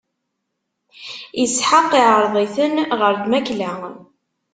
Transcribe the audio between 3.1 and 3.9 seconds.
lmakla.